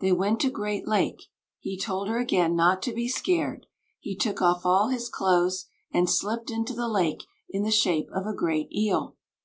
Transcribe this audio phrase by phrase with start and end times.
[0.00, 1.22] They went to Great Lake;
[1.60, 3.66] he told her again not to be scared,
[4.18, 8.34] took off all his clothes, and slipped into the lake in the shape of a
[8.34, 9.14] great eel.